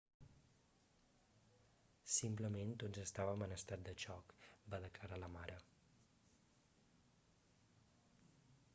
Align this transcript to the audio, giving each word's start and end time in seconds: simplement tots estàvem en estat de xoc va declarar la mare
simplement 2.13 2.71
tots 2.83 3.03
estàvem 3.03 3.45
en 3.47 3.53
estat 3.57 3.83
de 3.89 3.93
xoc 4.05 4.33
va 4.75 4.81
declarar 4.85 5.23
la 5.25 5.33
mare 5.37 5.57